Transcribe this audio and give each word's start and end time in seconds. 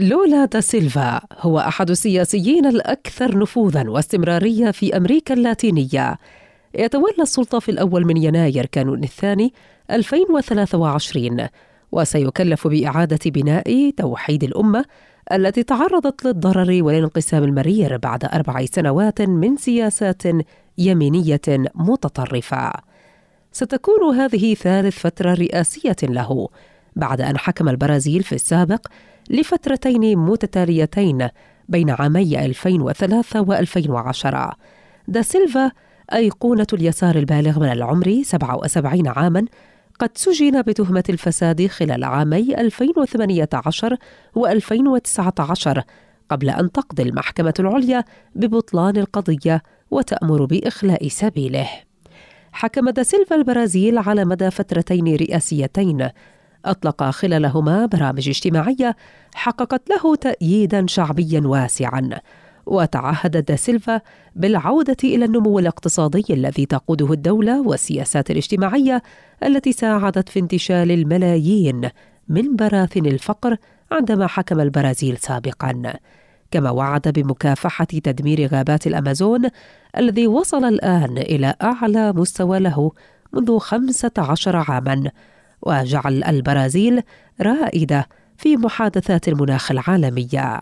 لولا 0.00 0.44
دا 0.44 0.60
سيلفا 0.60 1.20
هو 1.38 1.58
أحد 1.58 1.90
السياسيين 1.90 2.66
الأكثر 2.66 3.38
نفوذا 3.38 3.90
واستمرارية 3.90 4.70
في 4.70 4.96
أمريكا 4.96 5.34
اللاتينية 5.34 6.18
يتولى 6.74 7.22
السلطة 7.22 7.58
في 7.58 7.70
الأول 7.70 8.06
من 8.06 8.16
يناير 8.16 8.66
كانون 8.66 9.04
الثاني 9.04 9.52
2023 9.90 11.46
وسيكلف 11.92 12.68
بإعادة 12.68 13.18
بناء 13.26 13.90
توحيد 13.90 14.44
الأمة 14.44 14.84
التي 15.32 15.62
تعرضت 15.62 16.24
للضرر 16.24 16.82
والانقسام 16.82 17.44
المرير 17.44 17.96
بعد 17.96 18.24
أربع 18.24 18.64
سنوات 18.64 19.22
من 19.22 19.56
سياسات 19.56 20.22
يمينية 20.78 21.40
متطرفة. 21.74 22.72
ستكون 23.52 24.14
هذه 24.14 24.54
ثالث 24.54 24.98
فترة 24.98 25.34
رئاسية 25.34 25.96
له 26.02 26.48
بعد 26.96 27.20
أن 27.20 27.38
حكم 27.38 27.68
البرازيل 27.68 28.22
في 28.22 28.34
السابق 28.34 28.86
لفترتين 29.30 30.18
متتاليتين 30.18 31.28
بين 31.68 31.90
عامي 31.90 32.44
2003 32.44 33.44
و2010 33.44 34.54
دا 35.08 35.22
سيلفا 35.22 35.70
أيقونة 36.12 36.66
اليسار 36.72 37.16
البالغ 37.16 37.60
من 37.60 37.72
العمر 37.72 38.22
77 38.22 39.08
عاماً 39.08 39.44
قد 40.00 40.10
سجن 40.14 40.62
بتهمة 40.62 41.04
الفساد 41.08 41.66
خلال 41.66 42.04
عامي 42.04 42.54
2018 42.60 43.96
و2019 44.38 45.80
قبل 46.28 46.50
أن 46.50 46.72
تقضي 46.72 47.02
المحكمة 47.02 47.54
العليا 47.58 48.04
ببطلان 48.34 48.96
القضية 48.96 49.62
وتأمر 49.90 50.44
بإخلاء 50.44 51.08
سبيله. 51.08 51.68
حكم 52.52 52.90
دا 52.90 53.02
سيلفا 53.02 53.36
البرازيل 53.36 53.98
على 53.98 54.24
مدى 54.24 54.50
فترتين 54.50 55.16
رئاسيتين 55.16 56.08
أطلق 56.64 57.10
خلالهما 57.10 57.86
برامج 57.86 58.28
اجتماعية 58.28 58.96
حققت 59.34 59.90
له 59.90 60.16
تأييدا 60.16 60.86
شعبيا 60.86 61.40
واسعا. 61.44 62.10
وتعهد 62.66 63.44
دا 63.44 63.56
سيلفا 63.56 64.00
بالعودة 64.36 64.96
إلى 65.04 65.24
النمو 65.24 65.58
الاقتصادي 65.58 66.24
الذي 66.30 66.66
تقوده 66.66 67.12
الدولة 67.12 67.60
والسياسات 67.60 68.30
الاجتماعية 68.30 69.02
التي 69.42 69.72
ساعدت 69.72 70.28
في 70.28 70.40
انتشال 70.40 70.90
الملايين 70.90 71.90
من 72.28 72.56
براثن 72.56 73.06
الفقر 73.06 73.56
عندما 73.92 74.26
حكم 74.26 74.60
البرازيل 74.60 75.16
سابقا. 75.16 75.94
كما 76.50 76.70
وعد 76.70 77.08
بمكافحة 77.08 77.84
تدمير 77.84 78.46
غابات 78.46 78.86
الأمازون 78.86 79.48
الذي 79.98 80.26
وصل 80.26 80.64
الآن 80.64 81.18
إلى 81.18 81.54
أعلى 81.62 82.12
مستوى 82.12 82.58
له 82.58 82.92
منذ 83.32 83.58
خمسة 83.58 84.12
عشر 84.18 84.56
عاماً. 84.56 85.10
وجعل 85.62 86.24
البرازيل 86.24 87.02
رائدة 87.40 88.08
في 88.36 88.56
محادثات 88.56 89.28
المناخ 89.28 89.70
العالمية. 89.70 90.60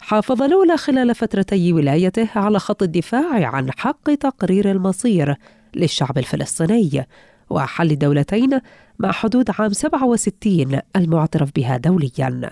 حافظ 0.00 0.42
لولا 0.42 0.76
خلال 0.76 1.14
فترتي 1.14 1.72
ولايته 1.72 2.28
على 2.36 2.58
خط 2.58 2.82
الدفاع 2.82 3.46
عن 3.46 3.70
حق 3.76 4.14
تقرير 4.14 4.70
المصير 4.70 5.36
للشعب 5.76 6.18
الفلسطيني 6.18 7.06
وحل 7.50 7.98
دولتين 7.98 8.60
مع 8.98 9.12
حدود 9.12 9.50
عام 9.58 9.72
67 9.72 10.80
المعترف 10.96 11.50
بها 11.56 11.76
دوليا. 11.76 12.50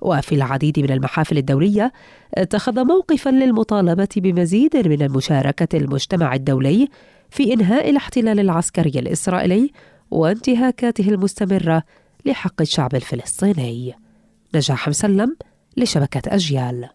وفي 0.00 0.34
العديد 0.34 0.78
من 0.80 0.90
المحافل 0.90 1.38
الدولية 1.38 1.92
اتخذ 2.34 2.84
موقفا 2.84 3.30
للمطالبة 3.30 4.08
بمزيد 4.16 4.88
من 4.88 5.02
المشاركة 5.02 5.78
المجتمع 5.78 6.34
الدولي 6.34 6.88
في 7.30 7.52
إنهاء 7.52 7.90
الاحتلال 7.90 8.40
العسكري 8.40 8.98
الإسرائيلي 8.98 9.70
وانتهاكاته 10.10 11.08
المستمرة 11.08 11.82
لحق 12.24 12.60
الشعب 12.60 12.94
الفلسطيني. 12.94 13.94
نجاح 14.54 14.88
مسلم 14.88 15.36
لشبكة 15.76 16.34
أجيال. 16.34 16.88